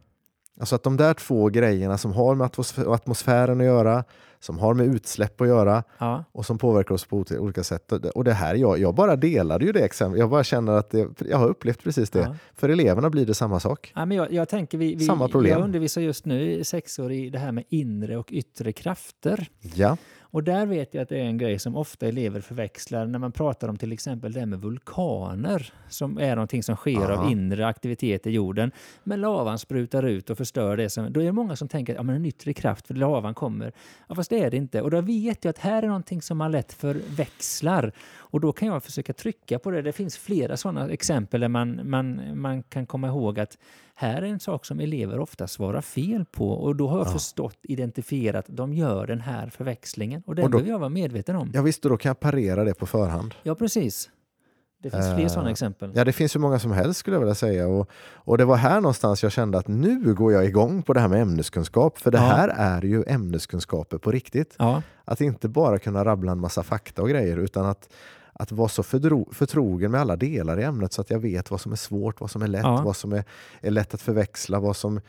[0.61, 4.05] Alltså att de där två grejerna som har med atmosfä- atmosfären att göra,
[4.41, 6.25] som har med utsläpp att göra ja.
[6.33, 7.93] och som påverkar oss på olika sätt.
[7.93, 10.21] Och det- här, jag, jag bara delade ju det exemplet.
[10.21, 12.19] Jag bara känner att det, jag har upplevt precis det.
[12.21, 12.35] Ja.
[12.55, 13.93] För eleverna blir det samma sak.
[13.95, 15.53] Ja, men jag, jag tänker vi, vi, Samma problem.
[15.53, 19.49] Jag undervisar just nu sexor i det här med inre och yttre krafter.
[19.75, 19.97] Ja,
[20.31, 23.33] Och där vet jag att det är en grej som ofta elever förväxlar när man
[23.33, 27.25] pratar om till exempel det här med vulkaner som är någonting som sker Aha.
[27.25, 28.73] av inre aktivitet i jorden.
[29.05, 30.91] Men lavan sprutar ut och förstör det.
[30.91, 33.35] Som, då är det många som tänker att ja, men en yttre kraft för lavan
[33.35, 33.73] kommer.
[34.09, 34.83] Ja, fast det är det inte.
[34.83, 37.93] Och då vet jag att här är någonting som man lätt förväxlar.
[38.17, 39.83] Och då kan jag försöka trycka på det.
[39.83, 43.59] Det finns flera sådana exempel där man, man, man kan komma ihåg att
[44.01, 47.11] här är en sak som elever ofta svarar fel på och då har jag Ja.
[47.13, 51.37] förstått, identifierat, de gör den här förväxlingen och den Och då- behöver jag vara medveten
[51.37, 51.51] om.
[51.55, 53.35] jag visste då kan jag parera det på förhand.
[53.43, 54.11] Ja, precis.
[54.83, 55.93] Det finns fler Eh, sådana exempel.
[55.95, 57.69] Ja, det finns hur många som helst skulle jag vilja säga.
[57.69, 61.01] Och, och det var här någonstans jag kände att nu går jag igång på det
[61.01, 61.99] här med ämneskunskap.
[61.99, 62.25] För det Ja.
[62.25, 64.55] här är ju ämneskunskaper på riktigt.
[64.59, 67.89] Ja, Att inte bara kunna rabbla en massa fakta och grejer utan att,
[68.41, 68.83] att vara så
[69.33, 72.31] förtrogen med alla delar i ämnet så att jag vet vad som är svårt, vad
[72.31, 72.83] som är lätt, Ja.
[72.85, 73.25] vad som är,
[73.61, 75.01] är lätt att förväxla, vad som,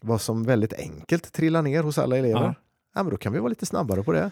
[0.00, 2.40] vad som väldigt enkelt trillar ner hos alla elever.
[2.40, 2.54] Ja.
[2.94, 3.02] Ja.
[3.02, 4.30] men då kan vi vara lite snabbare på det.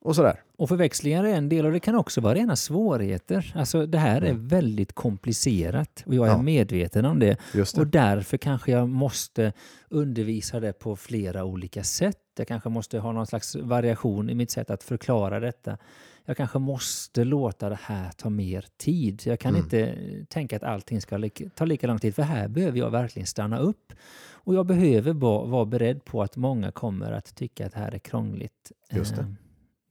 [0.00, 0.40] Och sådär.
[0.56, 3.52] och förväxlingar är en del och det kan också vara rena svårigheter.
[3.56, 4.48] Alltså det här är Mm.
[4.48, 6.42] väldigt komplicerat och jag är Ja.
[6.42, 7.36] medveten om det.
[7.52, 7.78] Det.
[7.78, 9.52] Och därför kanske jag måste
[9.88, 12.16] undervisa det på flera olika sätt.
[12.38, 15.78] Jag kanske måste ha någon slags variation i mitt sätt att förklara detta.
[16.24, 19.22] Jag kanske måste låta det här ta mer tid.
[19.24, 19.62] Jag kan Mm.
[19.64, 19.94] inte
[20.28, 23.92] tänka att allting ska ta lika lång tid, för här behöver jag verkligen stanna upp.
[24.30, 25.12] Och jag behöver
[25.46, 28.72] vara beredd på att många kommer att tycka att det här är krångligt.
[28.90, 29.34] Just det.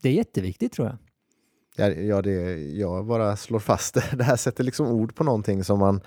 [0.07, 0.97] Det är jätteviktigt tror jag.
[1.75, 4.03] Ja, ja, det, jag bara slår fast det.
[4.17, 6.01] Det här sätter liksom ord på någonting som, man,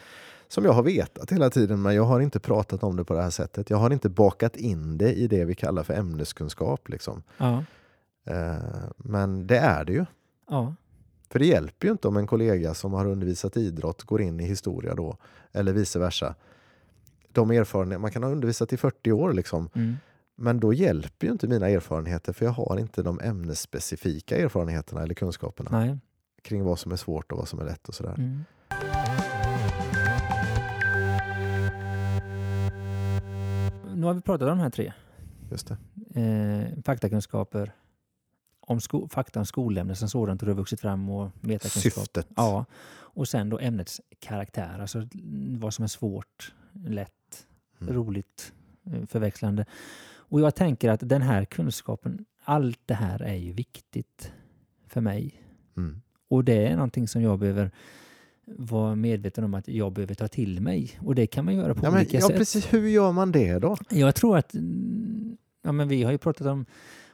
[0.48, 3.22] som jag har vetat hela tiden men jag har inte pratat om det på det
[3.22, 3.70] här sättet.
[3.70, 6.88] Jag har inte bakat in det i det vi kallar för ämneskunskap.
[6.88, 7.22] Liksom.
[7.36, 7.64] Ja,
[8.24, 8.54] Eh,
[8.96, 10.04] men det är det ju.
[10.48, 10.74] ja,
[11.30, 14.44] För det hjälper ju inte om en kollega som har undervisat idrott går in i
[14.44, 15.16] historia då,
[15.52, 16.34] eller vice versa.
[17.32, 19.96] De erfarenheter, man kan ha undervisat i 40 år liksom, mm.
[20.40, 25.14] Men då hjälper ju inte mina erfarenheter för jag har inte de ämnesspecifika erfarenheterna eller
[25.14, 25.98] kunskaperna nej.
[26.42, 28.14] kring vad som är svårt och vad som är lätt och sådär.
[28.18, 28.44] Mm.
[33.94, 34.92] Nu har vi pratat om de här tre.
[35.50, 35.68] Just
[36.14, 36.20] det.
[36.20, 37.72] eh, faktakunskaper
[38.60, 41.92] om sko- fakta om skolämnen som sådant och det har vuxit fram och metakunskap.
[41.92, 42.26] Syftet.
[42.36, 45.08] Ja, och sen då ämnets karaktär, alltså
[45.58, 47.46] vad som är svårt, lätt,
[47.80, 47.94] Mm.
[47.94, 48.52] roligt,
[48.86, 49.64] eh, förväxlande.
[50.30, 54.32] Och jag tänker att den här kunskapen, allt det här är ju viktigt
[54.86, 55.34] för mig.
[55.76, 56.00] Mm.
[56.28, 57.70] Och det är någonting som jag behöver
[58.44, 60.90] vara medveten om att jag behöver ta till mig.
[61.00, 62.36] Och det kan man göra på Ja, men, olika ja, sätt.
[62.36, 62.72] precis.
[62.72, 63.76] Hur gör man det då?
[63.88, 66.66] Jag tror att, mm, ja men vi har ju pratat om,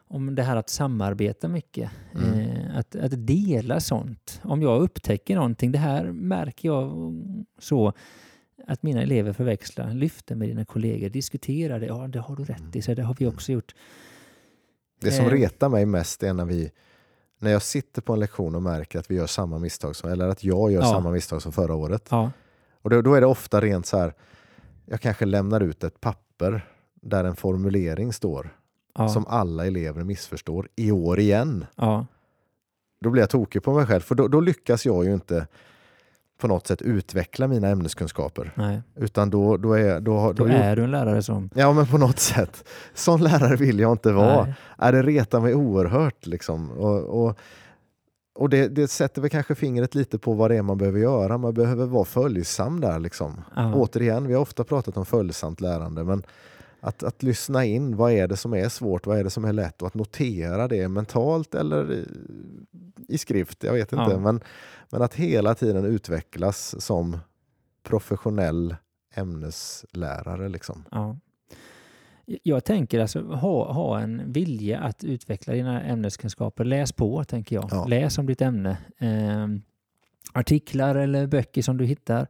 [0.08, 1.90] om det här att samarbeta mycket.
[2.14, 2.40] Mm.
[2.40, 4.40] Eh, att, att dela sånt.
[4.44, 7.14] Om jag upptäcker någonting, det här märker jag
[7.58, 7.92] så,
[8.66, 11.86] att mina elever förväxlar, lyfter med dina kollegor, diskuterar det.
[11.86, 13.74] Ja, det har du rätt i, så det har vi också gjort.
[15.00, 15.30] Det som Eh.
[15.30, 16.70] retar mig mest är när vi
[17.38, 20.28] när jag sitter på en lektion och märker att vi gör samma misstag som, eller
[20.28, 20.90] att jag gör Ja.
[20.92, 22.08] samma misstag som förra året.
[22.10, 22.30] Ja,
[22.82, 24.14] Och då, då är det ofta rent så här,
[24.86, 28.56] jag kanske lämnar ut ett papper där en formulering står
[28.94, 31.66] ja, som alla elever missförstår i år igen.
[33.00, 35.46] Då blir jag tokig på mig själv för då, då lyckas jag ju inte
[36.38, 38.52] på något sätt utveckla mina ämneskunskaper.
[38.54, 38.82] nej.
[38.96, 40.00] Utan då, då är...
[40.00, 41.50] Då, Då då, är du en lärare som...
[41.54, 42.68] Ja men på något sätt.
[42.94, 44.44] Sån lärare vill jag inte vara.
[44.44, 44.54] Nej.
[44.78, 46.26] Är det retar mig oerhört.
[46.26, 46.70] Liksom.
[46.70, 47.38] Och, och,
[48.34, 51.38] och det, det sätter väl kanske fingret lite på vad det är man behöver göra.
[51.38, 52.98] Man behöver vara följsam där.
[52.98, 53.40] Liksom.
[53.56, 53.74] Ja.
[53.74, 56.04] Återigen, vi har ofta pratat om följsamt lärande.
[56.04, 56.22] Men
[56.80, 59.52] att, att lyssna in, vad är det som är svårt, vad är det som är
[59.52, 62.06] lätt och att notera det mentalt eller i,
[63.08, 64.10] i skrift, jag vet inte.
[64.10, 64.18] Ja.
[64.18, 64.40] Men,
[64.90, 67.18] men att hela tiden utvecklas som
[67.82, 68.76] professionell
[69.14, 70.48] ämneslärare.
[70.48, 70.84] Liksom.
[70.90, 71.16] Ja.
[72.42, 76.64] Jag tänker alltså ha, ha en vilja att utveckla dina ämneskunskaper.
[76.64, 77.68] Läs på, tänker jag.
[77.70, 77.86] Ja.
[77.86, 78.78] Läs om ditt ämne.
[78.98, 79.62] Ehm,
[80.32, 82.26] artiklar eller böcker som du hittar.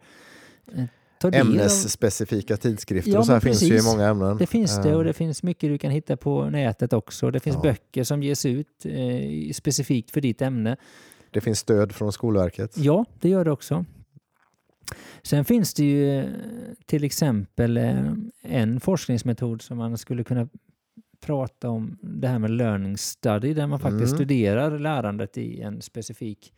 [0.74, 0.84] Eh,
[1.20, 4.36] del av- Ämnesspecifika tidskrifter Ja, och så här finns ju i många ämnen.
[4.36, 7.30] Det finns det och Eh, det finns mycket du kan hitta på nätet också.
[7.30, 7.62] Det finns Ja.
[7.62, 10.76] böcker som ges ut eh, specifikt för ditt ämne.
[11.36, 12.78] Det finns stöd från Skolverket.
[12.78, 13.84] Ja, det gör det också.
[15.22, 16.24] Sen finns det ju eh,
[16.86, 20.48] till exempel eh, en forskningsmetod som man skulle kunna
[21.20, 24.16] prata om, det här med learning study, där man faktiskt Mm.
[24.16, 26.52] studerar lärandet i en specifik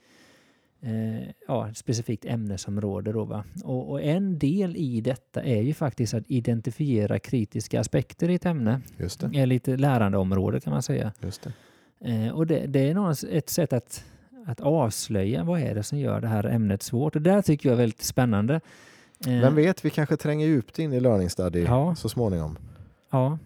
[0.83, 3.13] eh, ja, specifikt ämnesområde.
[3.13, 3.45] Då, va?
[3.65, 8.47] Och, och en del i detta är ju faktiskt att identifiera kritiska aspekter i ett
[8.47, 9.31] ämne, Just det.
[9.35, 11.13] eller ett lärandeområde kan man säga.
[11.21, 11.53] Just det.
[12.11, 14.05] Eh, och det, det är nog ett sätt att,
[14.49, 17.17] att avslöja vad är det som gör det här ämnet svårt.
[17.17, 18.55] Och det tycker jag är väldigt spännande.
[19.27, 21.95] Eh, Vem vet, vi kanske tränger djupt in i learning study Ja.
[21.95, 22.59] så småningom.
[23.11, 23.39] Ja,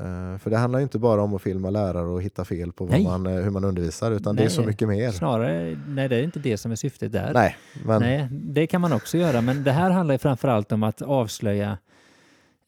[0.00, 2.86] Eh, För det handlar ju inte bara om att filma lärare och hitta fel på
[2.86, 3.04] Nej.
[3.04, 4.50] man, eh, hur man undervisar utan det är Nej.
[4.54, 5.10] så mycket mer.
[5.10, 7.32] snarare, nej det är inte det som är syftet där.
[7.34, 7.56] Nej,
[7.86, 11.02] men Nej, det kan man också göra, men det här handlar ju framförallt om att
[11.02, 11.78] avslöja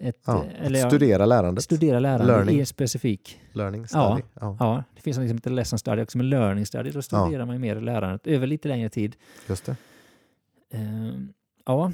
[0.00, 1.64] ett, ja, eh, eller studera lärandet.
[1.64, 2.60] studera lärande Learning.
[2.60, 3.40] i specifik...
[3.52, 4.22] learning study.
[4.40, 4.56] Ja.
[4.60, 7.54] Ja, det finns något som heter lesson study också, men learning study, då studerar man
[7.54, 9.16] ju mer lärandet över lite längre tid.
[9.48, 9.76] Just det.
[10.70, 11.32] Ehm,
[11.66, 11.92] ja,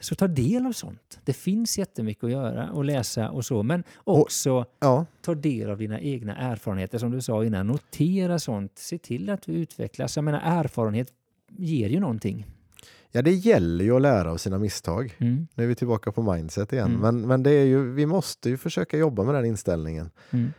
[0.00, 1.18] så ta del av sånt.
[1.24, 5.78] Det finns jättemycket att göra och läsa och så, men också Ja, ta del av
[5.78, 7.66] dina egna erfarenheter som du sa innan.
[7.66, 8.78] Notera sånt.
[8.78, 10.16] Se till att du utvecklas.
[10.16, 11.12] Jag menar erfarenhet
[11.50, 12.46] ger ju någonting.
[13.16, 15.16] Ja, det gäller ju att lära av sina misstag.
[15.18, 15.48] Mm.
[15.54, 16.86] Nu är vi tillbaka på mindset igen.
[16.86, 17.00] Mm.
[17.00, 20.10] Men, men det är ju, vi måste ju försöka jobba med den inställningen.
[20.30, 20.52] Mm.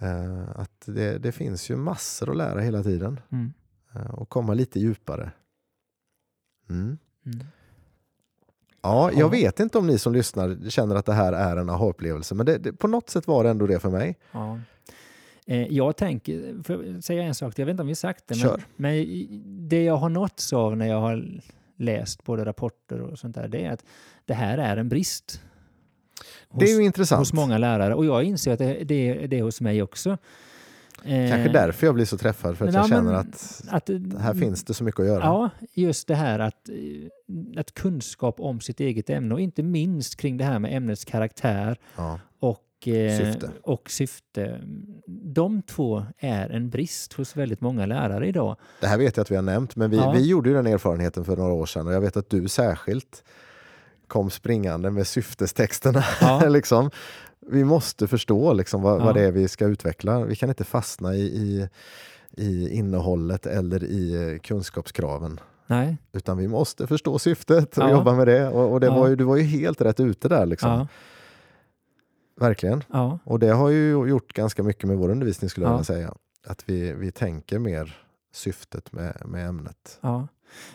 [0.00, 3.20] Eh, att det, det finns ju massor att lära hela tiden
[3.94, 5.32] eh, och komma lite djupare.
[6.70, 6.98] Mm.
[7.26, 7.38] Mm.
[8.82, 9.18] Ja, Ja.
[9.18, 12.46] jag vet inte om ni som lyssnar känner att det här är en aha-upplevelse, men
[12.46, 14.18] det, det, på något sätt var det ändå det för mig.
[14.32, 14.60] Ja.
[15.46, 18.36] Eh, jag tänker, för att säga en sak, jag vet inte om vi sagt det,
[18.44, 21.40] men, men det jag har nåtts av när jag har
[21.76, 23.84] läst både rapporter och sånt där, det är att
[24.24, 25.40] det här är en brist.
[26.58, 27.18] Det är ju hos, intressant.
[27.18, 30.18] hos många lärare och jag inser att det, det, är, det är hos mig också.
[31.04, 34.34] Eh, Kanske därför jag blir så träffad, för att Ja, jag känner att att, här
[34.34, 35.22] finns det så mycket att göra.
[35.22, 40.16] Ja, just det här att, eh, att kunskap om sitt eget ämne och inte minst
[40.16, 42.20] kring det här med ämnets karaktär Ja.
[42.40, 43.50] och, eh, Syfte.
[43.62, 44.60] och syfte.
[45.06, 48.56] De två är en brist hos väldigt många lärare idag.
[48.80, 50.12] Det här vet jag att vi har nämnt, men vi, Ja.
[50.12, 53.24] vi gjorde ju den erfarenheten för några år sedan och jag vet att du särskilt
[54.06, 56.04] kom springande med syftestexterna.
[56.20, 56.48] Ja.
[56.48, 56.90] liksom.
[57.50, 59.04] Vi måste förstå liksom, vad, Ja.
[59.04, 60.24] vad det är vi ska utveckla.
[60.24, 61.68] Vi kan inte fastna i, i,
[62.36, 65.40] i innehållet eller i eh, kunskapskraven.
[65.66, 68.48] Nej, Utan vi måste förstå syftet och jobba med det.
[68.48, 70.46] Och, och det var ju, du var ju helt rätt ute där.
[70.46, 70.86] Liksom.
[72.36, 72.84] Ja, Verkligen.
[72.92, 75.76] ja, Och det har ju gjort ganska mycket med vår undervisning skulle jag Ja.
[75.76, 76.14] vilja säga.
[76.46, 77.96] Att vi, vi tänker mer
[78.32, 79.98] syftet med, med ämnet.
[80.00, 80.28] ja.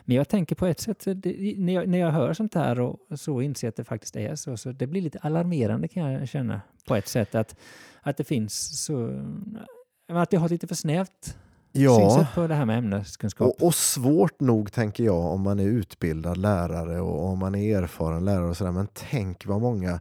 [0.06, 2.98] Men jag tänker på ett sätt, det, när, jag, när jag hör sånt här och
[3.15, 6.62] så inser att det faktiskt är så, så det blir lite alarmerande kan jag känna
[6.88, 7.56] på ett sätt att,
[8.02, 9.24] att det finns så,
[10.08, 11.38] att det har lite för snävt
[11.74, 13.48] synsätt på det här med ämneskunskap.
[13.48, 17.78] Och, och svårt nog tänker jag om man är utbildad lärare och om man är
[17.78, 18.72] erfaren lärare och sådär.
[18.72, 20.00] Men tänk vad många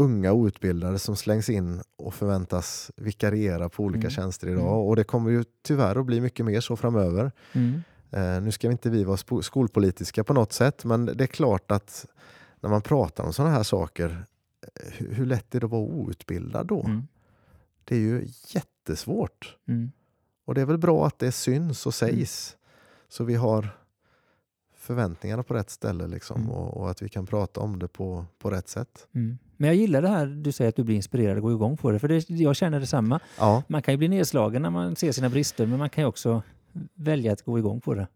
[0.00, 4.10] unga outbildade som slängs in och förväntas vikariera på olika Mm.
[4.10, 4.60] tjänster idag.
[4.60, 4.74] Mm.
[4.74, 7.32] Och det kommer ju tyvärr att bli mycket mer så framöver.
[7.52, 7.82] Mm.
[8.10, 12.06] Eh, nu ska inte vi vara skolpolitiska på något sätt, men det är klart att
[12.60, 14.24] när man pratar om sådana här saker,
[14.62, 16.84] eh, hur, hur lätt är det att vara outbildad då?
[16.84, 17.02] Mm.
[17.84, 19.56] Det är ju jättesvårt.
[19.68, 19.90] Mm.
[20.44, 22.56] Och det är väl bra att det syns och sägs.
[23.08, 23.76] Så vi har
[24.90, 26.50] förväntningarna på rätt ställe liksom, Mm.
[26.50, 29.06] och, och att vi kan prata om det på, på rätt sätt.
[29.14, 29.38] Mm.
[29.56, 31.90] Men jag gillar det här du säger att du blir inspirerad och går igång på
[31.90, 31.98] det.
[31.98, 33.20] För det, jag känner detsamma.
[33.38, 36.08] Ja, Man kan ju bli nedslagen när man ser sina brister men man kan ju
[36.08, 36.42] också
[36.94, 38.06] välja att gå igång på det.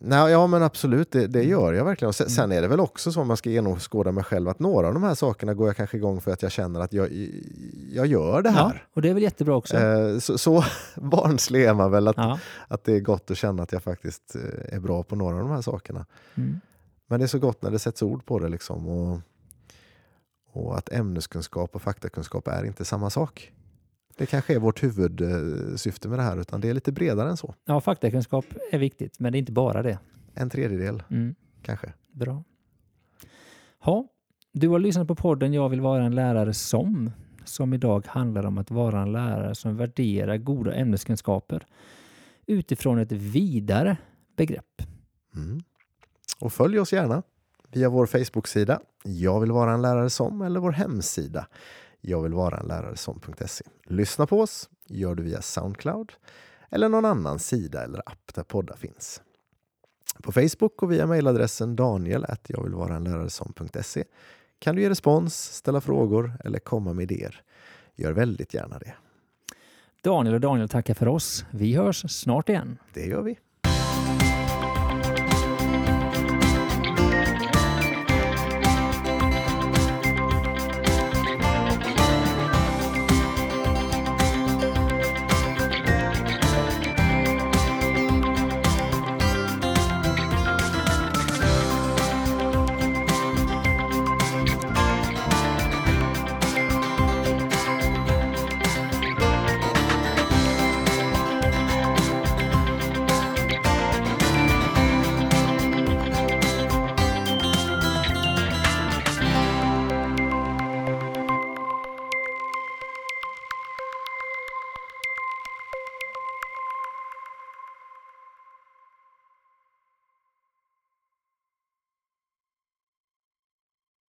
[0.00, 2.12] Nej, ja men absolut, det, det gör jag verkligen.
[2.12, 2.34] Sen, Mm.
[2.34, 4.94] sen är det väl också så om man ska genomskåda mig själv att några av
[4.94, 7.08] de här sakerna går jag kanske igång för att jag känner att jag,
[7.92, 8.86] jag gör det Ja, här.
[8.94, 9.76] och det är väl jättebra också.
[9.76, 10.64] Eh, Så, så
[10.96, 12.38] barnslig är man väl att, Ja.
[12.68, 15.40] att det är gott att känna att jag faktiskt eh, är bra på några av
[15.42, 16.06] de här sakerna.
[16.34, 16.60] Mm.
[17.06, 18.48] Men det är så gott när det sätts ord på det.
[18.48, 19.20] Liksom, och,
[20.52, 23.52] och att ämneskunskap och faktakunskap är inte samma sak.
[24.18, 27.54] Det kanske är vårt huvudsyfte med det här, utan det är lite bredare än så.
[27.64, 29.98] ja, faktakunskap är viktigt men det är inte bara det.
[30.34, 31.34] En tredjedel Mm.
[31.62, 31.92] kanske.
[32.12, 32.44] Bra.
[33.80, 34.08] Ha,
[34.52, 37.10] du har lyssnat på podden Jag vill vara en lärare som,
[37.44, 41.66] som idag handlar om att vara en lärare som värderar goda ämneskunskaper
[42.46, 43.96] utifrån ett vidare
[44.36, 44.82] begrepp.
[45.34, 45.60] Mm.
[46.40, 47.22] Och följ oss gärna
[47.72, 51.46] via vår Facebook-sida Jag vill vara en lärare som eller vår hemsida
[52.00, 53.64] jag vill vara en lärare som.se.
[53.84, 56.12] Lyssna på oss gör du via Soundcloud
[56.70, 59.22] eller någon annan sida eller app där poddar finns.
[60.22, 62.24] På Facebook och via mejladressen daniel
[63.04, 64.04] lärare som.se
[64.58, 67.42] kan du ge respons, ställa frågor eller komma med idéer.
[67.94, 68.94] Gör väldigt gärna det.
[70.02, 71.44] Daniel och Daniel tackar för oss.
[71.50, 72.78] Vi hörs snart igen.
[72.94, 73.38] Det gör vi.